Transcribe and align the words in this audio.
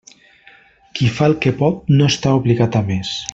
Qui 0.99 1.09
fa 1.17 1.27
el 1.31 1.37
que 1.45 1.53
pot 1.61 1.93
no 2.01 2.09
està 2.13 2.35
obligat 2.39 2.79
a 2.81 2.83
més. 2.89 3.15